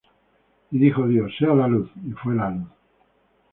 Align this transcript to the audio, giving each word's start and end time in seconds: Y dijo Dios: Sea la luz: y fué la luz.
Y 0.71 0.79
dijo 0.79 1.05
Dios: 1.07 1.31
Sea 1.37 1.53
la 1.53 1.67
luz: 1.67 1.91
y 2.03 2.09
fué 2.13 2.33
la 2.33 2.49
luz. 2.49 2.67